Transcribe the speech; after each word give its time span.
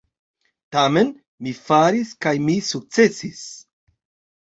Tamen 0.75 1.11
mi 1.49 1.53
faris, 1.67 2.17
kaj 2.27 2.35
mi 2.49 2.59
sukcesis. 2.73 3.49